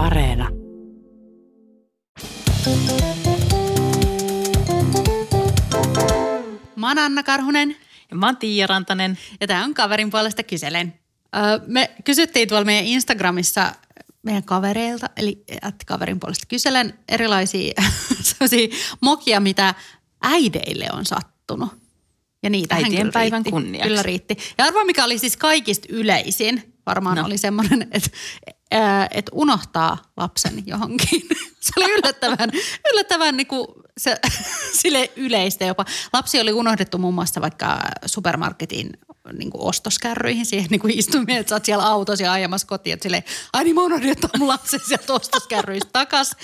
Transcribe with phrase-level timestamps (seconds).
[0.00, 0.48] Areena.
[6.76, 7.76] Mä oon Anna Karhunen
[8.10, 9.18] Ja mä oon Tiia Rantanen.
[9.40, 10.94] ja tämä on kaverin puolesta kyselen.
[11.36, 13.72] Öö, me kysyttiin tuolla meidän Instagramissa
[14.22, 17.72] meidän kavereilta, eli että kaverin puolesta kyselen erilaisia
[19.00, 19.74] mokia, mitä
[20.22, 21.68] äideille on sattunut.
[22.42, 23.50] Ja niitä Äitien päivän riitti.
[23.50, 23.88] kunniaksi.
[23.88, 24.36] Kyllä riitti.
[24.58, 26.74] Ja arvaa, mikä oli siis kaikista yleisin.
[26.90, 27.24] Varmaan no.
[27.24, 28.10] Oli semmoinen, että,
[29.10, 31.22] että unohtaa lapsen johonkin.
[31.60, 32.50] Se oli yllättävän,
[32.92, 33.66] yllättävän niin kuin
[33.98, 34.16] se,
[34.80, 35.84] sille yleistä jopa.
[36.12, 38.90] Lapsi oli unohdettu muun muassa vaikka supermarketin
[39.38, 40.94] niin kuin ostoskärryihin siihen niin kuin
[41.28, 44.30] että sä oot siellä autossa ja ajamassa kotiin, että silleen, ai niin mä unohdin ottaa
[44.38, 46.36] mun lapsen sieltä ostoskärryistä takas.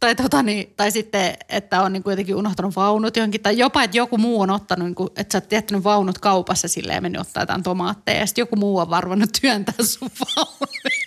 [0.00, 3.42] Tai, tota, niin, tai sitten, että on niin kuin jotenkin unohtanut vaunut johonkin.
[3.42, 6.68] Tai jopa, että joku muu on ottanut, niin kuin, että sä oot jättänyt vaunut kaupassa
[6.68, 8.20] silleen ja mennyt ottaa jotain tomaatteja.
[8.20, 11.06] Ja sitten joku muu on varvannut työntää sun vaunuja.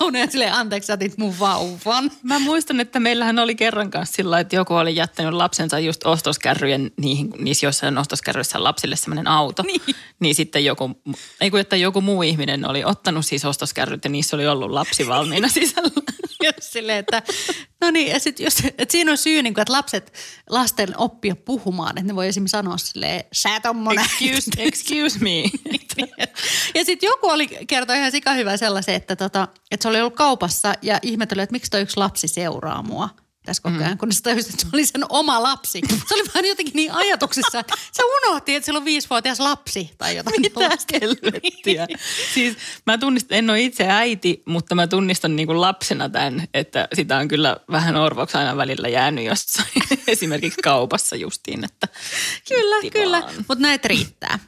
[0.00, 2.10] vaunuja silleen, anteeksi, otit mun vauvan.
[2.22, 6.90] Mä muistan, että meillähän oli kerran kanssa sillä, että joku oli jättänyt lapsensa just ostoskärryjen,
[6.96, 9.62] niihin, niissä joissain ostoskärryissä lapsille semmoinen auto.
[9.62, 9.80] Niin.
[10.20, 10.90] niin sitten joku,
[11.40, 15.08] ei kun, että joku muu ihminen oli ottanut siis ostoskärryt ja niissä oli ollut lapsi
[15.08, 15.90] valmiina sisällä.
[16.42, 17.22] Ja silleen, että
[17.80, 20.12] no niin, ja sit jos, että siinä on syy, niin kuin, että lapset,
[20.50, 24.04] lasten oppia puhumaan, että ne voi esimerkiksi sanoa silleen, sä tommonen.
[24.04, 25.42] Excuse, excuse me.
[26.74, 30.16] Ja sitten joku oli kertoi ihan sika hyvä sellaisen, että, tota, että se oli ollut
[30.16, 33.08] kaupassa ja ihmetteli, että miksi toi yksi lapsi seuraa mua
[33.46, 33.98] tässä koko ajan, mm.
[33.98, 35.80] kun se tajusi, että se oli sen oma lapsi.
[36.08, 40.16] Se oli vaan jotenkin niin ajatuksissa, että se unohti, että sillä on viisivuotias lapsi tai
[40.16, 40.40] jotain.
[40.40, 40.60] Mitä
[41.00, 41.86] helvettiä?
[42.34, 46.88] siis mä tunnistan, en ole itse äiti, mutta mä tunnistan niin kuin lapsena tämän, että
[46.94, 49.68] sitä on kyllä vähän orvoksi aina välillä jäänyt jossain.
[50.06, 51.88] Esimerkiksi kaupassa justiin, että
[52.48, 53.20] Kyllä, kiitti kyllä.
[53.20, 53.34] vaan.
[53.36, 54.38] Mutta näitä riittää.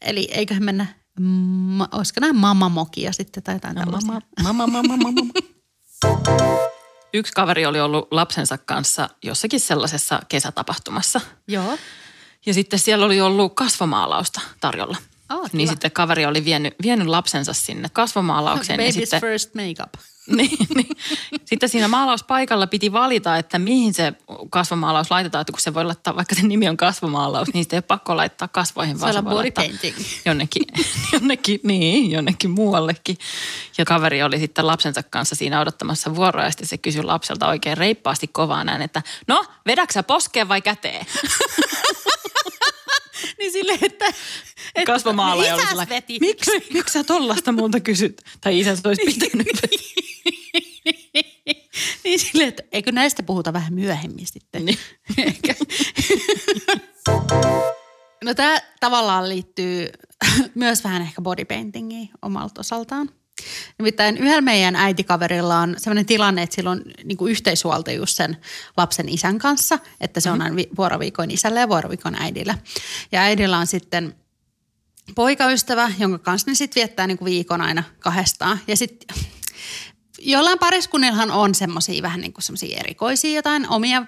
[0.00, 0.86] Eli eiköhän mennä,
[1.20, 4.20] ma, olisiko nämä mamamokia sitten tai jotain No, tällaisia.
[4.42, 5.32] mama, mama, mama, mama.
[7.14, 11.20] Yksi kaveri oli ollut lapsensa kanssa jossakin sellaisessa kesätapahtumassa.
[11.48, 11.78] Joo.
[12.46, 14.96] Ja sitten siellä oli ollut kasvomaalausta tarjolla.
[15.30, 18.80] Oh, niin sitten kaveri oli vienyt, vienyt lapsensa sinne kasvomaalaukseen.
[18.80, 19.92] Baby's ja sitten, first makeup.
[20.36, 20.96] niin, niin.
[21.44, 24.12] Sitten siinä maalauspaikalla piti valita, että mihin se
[24.50, 25.40] kasvomaalaus laitetaan.
[25.40, 28.16] Että kun se voi laittaa, vaikka sen nimi on kasvomaalaus, niin sitä ei ole pakko
[28.16, 29.96] laittaa kasvoihin, Se vaan on se voi body laittaa painting.
[30.24, 30.62] jonnekin,
[31.12, 33.18] jonnekin, niin, jonnekin muuallekin.
[33.78, 37.78] Ja kaveri oli sitten lapsensa kanssa siinä odottamassa vuoroa ja sitten se kysyi lapselta oikein
[37.78, 41.06] reippaasti kovaan näin, että no, vedäksä poskeen vai käteen?
[43.38, 44.04] Niin silleen, että...
[44.74, 48.22] että Kasvomaalaaja oli isäs sellainen, miksi, miksi sä tollasta multa kysyt?
[48.40, 49.46] Tai isä olisi pitänyt.
[52.32, 54.64] silleen, että eikö näistä puhuta vähän myöhemmin sitten.
[54.64, 54.78] Niin.
[58.24, 59.88] No tämä tavallaan liittyy
[60.54, 63.10] myös vähän ehkä bodypaintingiin omalta osaltaan.
[63.78, 68.36] Nimittäin yhdellä meidän äitikaverilla on sellainen tilanne, että sillä on niin kuin yhteishuoltajuus sen
[68.76, 72.58] lapsen isän kanssa, että se on aina vi- vuoroviikoin isällä ja vuoroviikoin äidillä.
[73.12, 74.14] Ja äidillä on sitten
[75.14, 78.60] poikaystävä, jonka kanssa ne sitten viettää niin kuin viikon aina kahdestaan.
[78.66, 79.16] Ja sitten
[80.20, 84.02] jollain pariskunnillahan on semmoisia vähän niin kuin semmoisia erikoisia jotain omia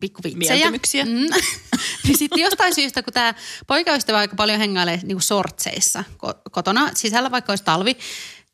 [0.00, 0.54] pikkuvitsejä.
[0.54, 1.04] Mieltymyksiä.
[1.04, 1.10] Mm.
[2.04, 3.34] niin sitten jostain syystä, kun tämä
[3.66, 7.96] poikaystävä aika paljon hengailee niin kuin sortseissa ko- kotona sisällä, vaikka olisi talvi,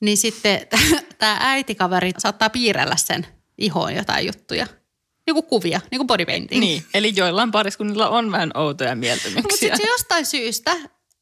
[0.00, 0.60] niin sitten
[1.18, 3.26] tämä äitikaveri saattaa piirrellä sen
[3.58, 4.66] ihoon jotain juttuja.
[5.26, 6.60] Joku kuvia, niin kuin bodypainting.
[6.60, 9.58] Niin, eli joillain pariskunnilla on vähän outoja Mutta mieltymyksiä.
[9.58, 10.76] sitten se jostain syystä,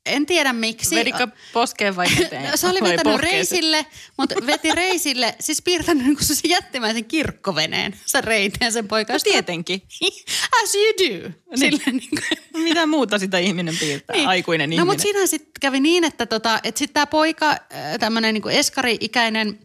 [0.06, 0.96] en tiedä miksi.
[0.96, 2.50] Vedikö poskeen vai käteen?
[2.50, 3.86] No, se oli vetänyt reisille,
[4.18, 9.30] mutta veti reisille, siis piirtänyt niin se jättimäisen kirkkoveneen, se reiteen sen No poikasta.
[9.30, 9.82] tietenkin.
[10.62, 11.30] As you do.
[11.54, 12.38] Silleen niin kuin.
[12.52, 14.28] No Mitä muuta sitä ihminen piirtää, niin.
[14.28, 14.86] aikuinen No ihminen.
[14.86, 17.56] mutta siinähän sitten kävi niin, että, tota, että sitten tämä poika,
[18.00, 19.58] tämmöinen niin eskari-ikäinen,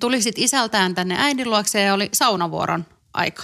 [0.00, 3.42] tuli sitten isältään tänne äidin luokse ja oli saunavuoron aika.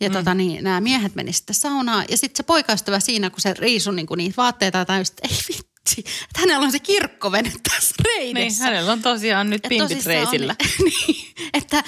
[0.00, 0.12] Ja mm.
[0.12, 3.94] tota, niin, nämä miehet meni sitten saunaan ja sitten se poikaystävä siinä, kun se riisui
[3.94, 8.36] niin kuin niitä vaatteita tai just, ei vitsi, että hänellä on se kirkkovene tässä niin,
[8.36, 8.64] reidessä.
[8.64, 10.56] hänellä on tosiaan nyt pimpit reisillä.
[10.60, 11.82] On, niin, että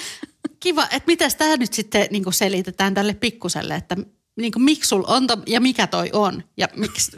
[0.59, 3.95] kiva, että mitäs tämä nyt sitten niin kuin selitetään tälle pikkuselle, että
[4.37, 6.43] niin kuin, miksi sul on to, ja mikä toi on.
[6.57, 7.11] Ja, miksi,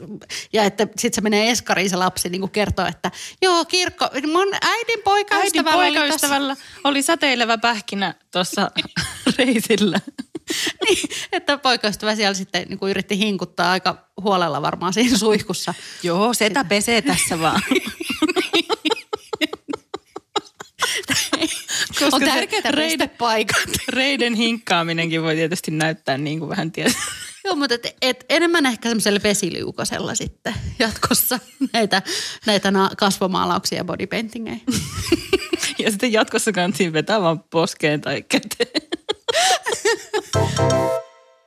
[0.53, 3.11] ja että sitten se menee eskariin se lapsi niin kuin kertoo, että
[3.41, 8.71] joo kirkko, mun äidin Äidin poikaystävällä oli tossa- poikaystävällä oli säteilevä pähkinä tuossa
[9.37, 9.99] reisillä.
[10.85, 15.73] niin, että poikaystävä siellä sitten niin kuin yritti hinkuttaa aika huolella varmaan siinä suihkussa.
[16.03, 17.61] Joo, setä pesee tässä vaan.
[21.99, 23.69] Koska on se tärkeää reiden, paikat.
[23.89, 26.91] reiden hinkkaaminenkin voi tietysti näyttää niin kuin vähän tiedä.
[27.45, 31.39] Joo, mutta et, et enemmän ehkä semmoiselle vesiliukosella sitten jatkossa
[31.73, 32.01] näitä,
[32.45, 34.57] näitä na- kasvomaalauksia ja bodypaintingeja.
[35.79, 38.70] Ja sitten jatkossa kantiin vetää vaan poskeen tai käteen.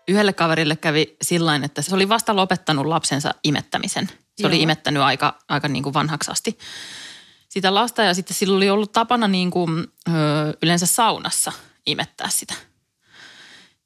[0.08, 4.08] Yhdelle kaverille kävi sillä että se oli vasta lopettanut lapsensa imettämisen.
[4.08, 4.48] Se Joo.
[4.48, 6.58] oli imettänyt aika, aika niin kuin vanhaksi asti
[7.54, 10.12] sitä lasta ja sitten sillä oli ollut tapana niin kuin, ö,
[10.62, 11.52] yleensä saunassa
[11.86, 12.54] imettää sitä.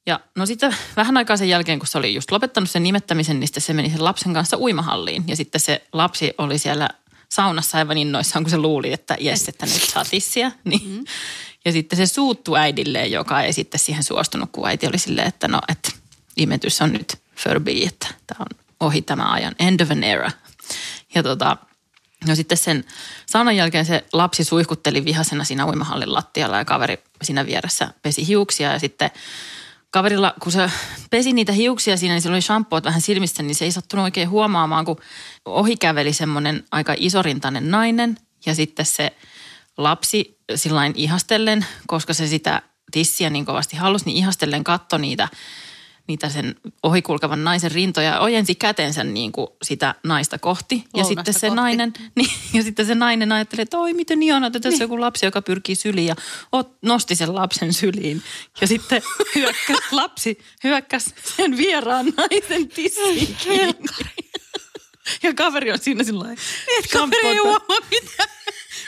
[0.05, 3.47] Ja no sitten vähän aikaa sen jälkeen, kun se oli just lopettanut sen nimettämisen, niin
[3.47, 5.23] sitten se meni sen lapsen kanssa uimahalliin.
[5.27, 6.89] Ja sitten se lapsi oli siellä
[7.29, 10.51] saunassa aivan innoissaan, kun se luuli, että jes, että nyt saa tissiä.
[10.63, 10.89] Niin.
[10.89, 11.03] Mm.
[11.65, 15.47] Ja sitten se suuttu äidilleen, joka ei sitten siihen suostunut, kun äiti oli silleen, että
[15.47, 15.91] no, että
[16.39, 20.31] imetys on nyt förbi, että tämä on ohi tämä ajan, end of an era.
[21.15, 21.57] Ja tota,
[22.27, 22.85] No sitten sen
[23.25, 28.71] saunan jälkeen se lapsi suihkutteli vihasena siinä uimahallin lattialla ja kaveri siinä vieressä pesi hiuksia.
[28.73, 29.11] Ja sitten
[29.91, 30.71] kaverilla, kun se
[31.09, 34.29] pesi niitä hiuksia siinä, niin sillä oli shampoot vähän silmissä, niin se ei sattunut oikein
[34.29, 34.97] huomaamaan, kun
[35.45, 38.17] ohi käveli semmoinen aika isorintainen nainen.
[38.45, 39.11] Ja sitten se
[39.77, 42.61] lapsi sillain ihastellen, koska se sitä
[42.91, 45.27] tissiä niin kovasti halusi, niin ihastellen katto niitä
[46.09, 50.75] niitä sen ohikulkevan naisen rintoja ojensi kätensä niin kuin sitä naista kohti.
[50.75, 51.55] Lounasta ja sitten se kohti.
[51.55, 54.83] nainen, niin, ja sitten se nainen ajatteli, että oi miten ihanaa, että tässä niin.
[54.83, 56.15] on joku lapsi, joka pyrkii syliin ja
[56.51, 58.23] ot, nosti sen lapsen syliin.
[58.61, 59.01] Ja sitten
[59.35, 63.37] hyökkäs, lapsi hyökkäsi sen vieraan naisen tissiin
[65.23, 66.41] Ja kaveri on siinä sillä lailla.
[66.67, 68.29] Niin, kaveri ei huomaa mitään.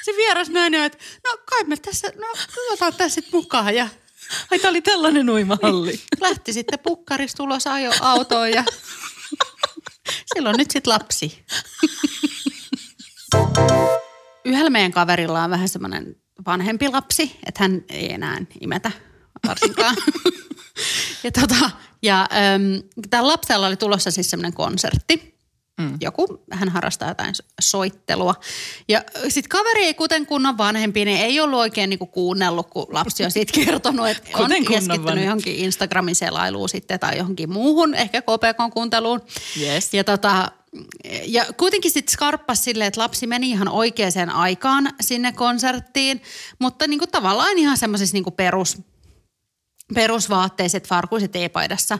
[0.06, 2.28] Se vieras nainen on, että no kai me tässä, no
[2.68, 3.88] otetaan tässä mukaan ja
[4.52, 6.02] Ai tää oli tällainen uimahalli.
[6.22, 8.64] Lähti sitten pukkarista ulos ajo autoon ja
[10.36, 11.46] silloin nyt sitten lapsi.
[14.46, 18.92] Yhdellä meidän kaverilla on vähän semmoinen vanhempi lapsi, että hän ei enää imetä
[19.48, 19.96] varsinkaan.
[21.24, 25.31] ja tota, ja ähm, tällä lapsella oli tulossa siis semmoinen konsertti.
[25.82, 25.98] Mm.
[26.02, 28.36] Joku, hän harrastaa jotain soittelua.
[28.88, 33.26] Ja sitten kaveri ei kuten kunnon vanhempi, niin ei ollut oikein niinku kuunnellut, kun lapsi
[33.26, 35.24] on siitä kertonut, että on keskittynyt vanhempi.
[35.26, 39.22] johonkin Instagramin selailuun sitten tai johonkin muuhun, ehkä KPK kuunteluun.
[39.62, 39.94] Yes.
[39.94, 40.52] Ja tota,
[41.26, 46.22] ja kuitenkin sitten skarppas silleen, että lapsi meni ihan oikeaan aikaan sinne konserttiin,
[46.60, 48.78] mutta niinku tavallaan ihan semmoisissa niinku perus,
[49.94, 52.00] perusvaatteiset, farkuiset e-paidassa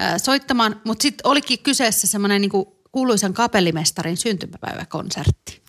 [0.00, 0.80] äh, soittamaan.
[0.84, 5.62] Mutta sitten olikin kyseessä semmoinen niinku kuuluisan kapellimestarin syntymäpäiväkonsertti.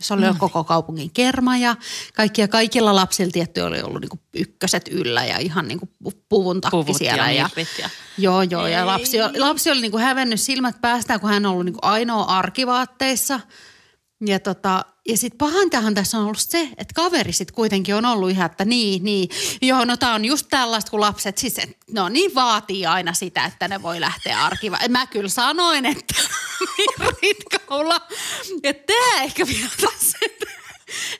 [0.00, 0.34] Se oli no.
[0.38, 1.76] koko kaupungin kerma ja
[2.14, 5.88] kaikkia, kaikilla lapsilla tietty oli ollut niinku ykköset yllä ja ihan niinku
[6.28, 7.30] puvun takki Puvut siellä.
[7.30, 7.90] Ja, ja, ja.
[8.18, 8.66] Joo, joo.
[8.66, 8.72] Ei.
[8.72, 13.40] Ja lapsi, lapsi oli niinku hävennyt silmät päästään, kun hän on ollut niinku ainoa arkivaatteissa–
[14.26, 18.30] ja, tota, ja sitten pahantahan tässä on ollut se, että kaveri sitten kuitenkin on ollut
[18.30, 19.28] ihan, että niin, niin,
[19.62, 23.44] joo, no tämä on just tällaista, kun lapset, siis et, no niin vaatii aina sitä,
[23.44, 24.78] että ne voi lähteä arkiva.
[24.88, 26.14] Mä kyllä sanoin, että
[27.22, 28.00] ritkaula,
[28.62, 30.18] että tämä ehkä vielä tässä,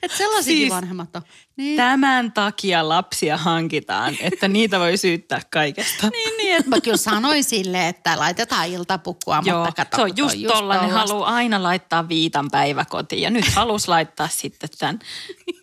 [0.01, 1.21] että sellaisiakin siis, vanhemmat on.
[1.61, 1.77] Niin.
[1.77, 6.09] Tämän takia lapsia hankitaan, että niitä voi syyttää kaikesta.
[6.13, 10.17] niin, niin, että mä kyllä sanoin sille, että laitetaan iltapukkua, Joo, mutta kato, se on
[10.17, 14.99] just, just tolla, ne haluaa aina laittaa viitan päiväkotiin ja nyt halus laittaa sitten tämän.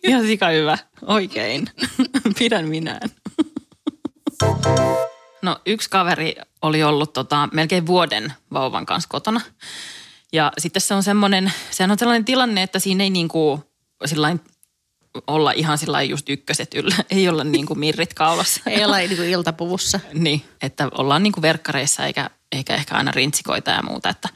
[0.03, 1.69] Ihan sika hyvä, oikein.
[2.39, 3.09] Pidän minään.
[5.41, 9.41] No yksi kaveri oli ollut tota, melkein vuoden vauvan kanssa kotona.
[10.33, 13.63] Ja sitten se on semmoinen, sehän on sellainen tilanne, että siinä ei niinku
[14.05, 14.41] sillain
[15.27, 16.95] olla ihan sillä just ykköset yllä.
[17.11, 18.61] Ei olla niin kuin mirrit kaulassa.
[18.65, 19.99] Ei olla niin kuin iltapuvussa.
[20.13, 24.09] niin, että ollaan niin kuin verkkareissa eikä, eikä ehkä aina rintsikoita ja muuta.
[24.09, 24.29] Että,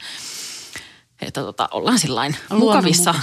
[1.22, 3.14] että tota, ollaan sillain mukavissa,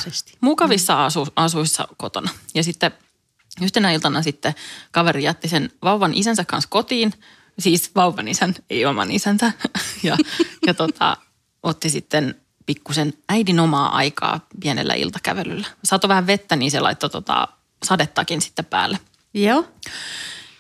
[0.42, 1.00] mukavissa mm.
[1.00, 2.30] asu, asuissa kotona.
[2.54, 2.92] Ja sitten
[3.62, 4.56] yhtenä iltana sitten
[4.92, 7.14] kaveri jätti sen vauvan isänsä kanssa kotiin.
[7.60, 9.52] Siis vauvan isän, ei oman isänsä.
[10.04, 10.18] ja,
[10.68, 11.18] ja tota,
[11.64, 12.42] otti sitten
[12.72, 15.68] pikkusen äidin omaa aikaa pienellä iltakävelyllä.
[15.84, 17.48] Sato vähän vettä, niin se laittoi tota
[17.84, 19.00] sadettakin sitten päälle.
[19.34, 19.66] Joo.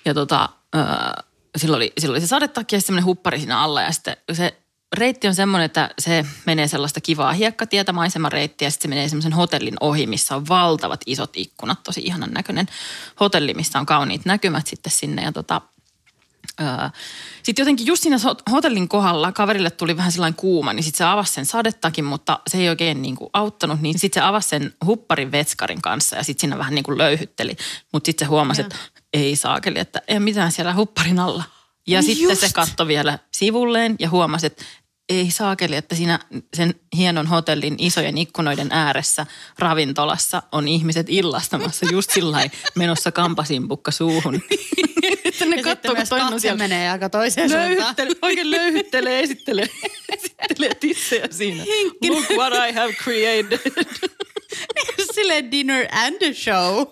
[0.05, 1.25] Ja tota, äh,
[1.57, 4.57] silloin, oli, silloin oli se sadettakki ja semmoinen huppari siinä alla ja sitten se
[4.97, 9.33] reitti on semmoinen, että se menee sellaista kivaa hiekkatietä, maisemareittiä ja sitten se menee semmoisen
[9.33, 12.67] hotellin ohi, missä on valtavat isot ikkunat, tosi ihanan näköinen
[13.19, 15.61] hotelli, missä on kauniit näkymät sitten sinne ja tota,
[17.43, 18.17] sitten jotenkin just siinä
[18.51, 22.57] hotellin kohdalla kaverille tuli vähän sellainen kuuma, niin sitten se avasi sen sadettakin, mutta se
[22.57, 23.81] ei oikein niin kuin auttanut.
[23.81, 27.55] Niin sitten se avasi sen hupparin vetskarin kanssa ja sitten siinä vähän niin kuin löyhytteli.
[27.93, 28.65] Mutta sitten se huomasi, ja.
[28.65, 28.77] että
[29.13, 31.43] ei saakeli, että ei mitään siellä hupparin alla.
[31.87, 32.41] Ja niin sitten just.
[32.41, 34.63] se katsoi vielä sivulleen ja huomasi, että
[35.09, 36.19] ei saakeli, että siinä
[36.53, 39.25] sen hienon hotellin isojen ikkunoiden ääressä
[39.59, 44.41] ravintolassa on ihmiset illastamassa just sillä menossa kampasimpukka suuhun.
[45.31, 46.57] että ne katsoo, kun toinen siellä.
[46.57, 47.95] menee aika toiseen suuntaan.
[48.21, 49.67] Oikein löyhyttelee, esittelee,
[50.15, 51.63] esittelee tissejä siinä.
[51.63, 52.13] Hinkin.
[52.13, 53.59] Look what I have created.
[55.15, 56.85] Silleen dinner and a show.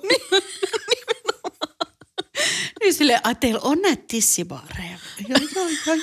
[2.79, 4.97] Niin silleen, ai teillä on näitä tissibaareja.
[5.27, 5.95] Joo, joo, joo,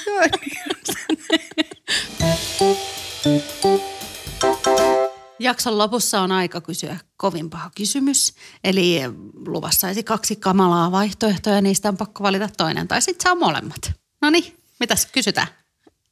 [3.65, 3.96] joo.
[5.47, 8.35] Jakson lopussa on aika kysyä kovin paha kysymys.
[8.65, 9.01] Eli
[9.47, 12.89] luvassa olisi kaksi kamalaa vaihtoehtoa ja niistä on pakko valita toinen.
[12.89, 13.93] Tai sitten saa molemmat.
[14.23, 15.47] No niin, mitäs kysytään?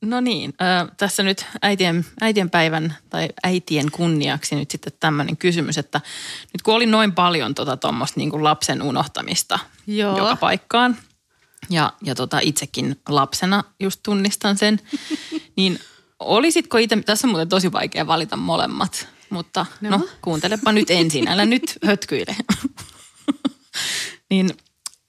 [0.01, 5.79] No niin, äh, tässä nyt äitien, äitien päivän tai äitien kunniaksi nyt sitten tämmöinen kysymys,
[5.79, 6.01] että
[6.53, 10.19] nyt kun oli noin paljon tota tuommoista niin lapsen unohtamista Joo.
[10.19, 10.97] joka paikkaan
[11.71, 14.81] ja, ja tota itsekin lapsena just tunnistan sen,
[15.57, 15.79] niin
[16.19, 21.29] olisitko itse, tässä on muuten tosi vaikea valita molemmat, mutta no, no kuuntelepa nyt ensin,
[21.29, 22.37] älä nyt hötkyile.
[24.31, 24.51] niin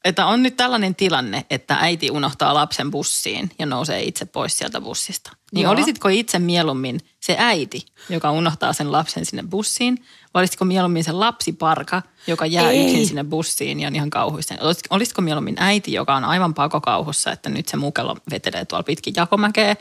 [0.06, 4.82] että on nyt tällainen tilanne, että äiti unohtaa lapsen bussiin ja nousee itse pois sieltä
[4.82, 5.32] bussista.
[5.52, 5.74] Niin Joo.
[5.74, 11.12] olisitko itse mieluummin se äiti, joka unohtaa sen lapsen sinne bussiin, vai olisitko mieluummin se
[11.12, 12.86] lapsiparka, joka jää Ei.
[12.86, 14.58] yksin sinne bussiin ja on ihan kauhuisten?
[14.90, 19.76] Olisitko mieluummin äiti, joka on aivan pakokauhussa, että nyt se mukelo vetelee tuolla pitkin jakomäkeä,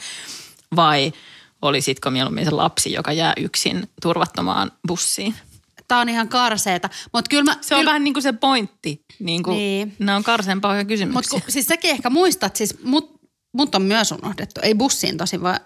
[0.76, 1.12] vai
[1.64, 5.34] olisitko mieluummin se lapsi, joka jää yksin turvattomaan bussiin?
[5.88, 6.90] Tämä on ihan karseeta.
[7.12, 7.88] Mut kyllä mä, se on kyllä...
[7.88, 9.04] vähän niin kuin se pointti.
[9.18, 9.96] Niin kuin, niin.
[9.98, 11.36] Nämä on karseen pahoja kysymyksiä.
[11.36, 13.20] Mutta siis säkin ehkä muistat, siis mut,
[13.52, 14.60] mut on myös unohdettu.
[14.62, 15.60] Ei bussiin tosin, vaan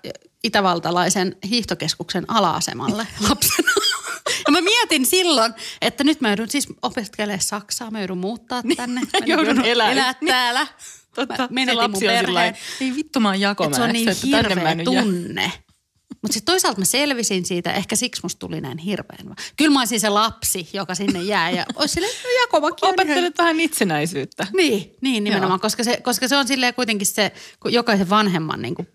[0.44, 3.72] itävaltalaisen hiihtokeskuksen ala-asemalle lapsena.
[4.46, 8.76] Ja mä mietin silloin, että nyt mä joudun siis opiskelemaan Saksaa, mä joudun muuttaa niin,
[8.76, 9.00] tänne.
[9.00, 9.92] Mä joudun elää.
[9.92, 10.66] elää täällä.
[11.14, 12.44] Totta, mä lapsi on sillä
[12.80, 15.52] ei vittu mä oon jakomäessä, se on niin hirveä tunne.
[16.22, 19.36] Mutta sitten toisaalta mä selvisin siitä, ehkä siksi musta tuli näin hirveän.
[19.56, 23.60] Kyllä mä olisin se lapsi, joka sinne jää ja olisi silleen, no Jakomakin Opettelet vähän
[23.60, 24.46] itsenäisyyttä.
[24.56, 27.32] Niin, niin nimenomaan, koska se, koska se on silleen kuitenkin se,
[27.64, 28.88] jokaisen vanhemman niin kuin,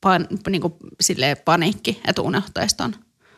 [0.00, 2.96] pan, niin kuin, silleen paniikki, että on.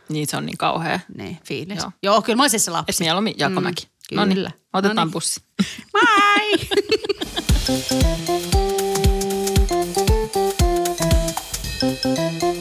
[0.08, 1.00] Niin, se on niin kauhea.
[1.16, 1.78] Niin, fiilis.
[1.78, 2.96] Joo, Joo kyllä mä olisin se lapsi.
[2.96, 3.88] Et mieluummin Jakomäki.
[4.10, 5.12] Mm, no niin, otetaan Noniin.
[5.12, 5.40] bussi.
[5.92, 6.68] Bye!